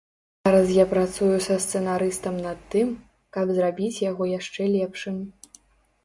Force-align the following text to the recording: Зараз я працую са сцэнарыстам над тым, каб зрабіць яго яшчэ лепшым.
Зараз 0.47 0.69
я 0.75 0.83
працую 0.93 1.33
са 1.47 1.57
сцэнарыстам 1.65 2.39
над 2.45 2.63
тым, 2.75 2.87
каб 3.37 3.45
зрабіць 3.59 4.03
яго 4.05 4.23
яшчэ 4.31 4.61
лепшым. 4.77 5.21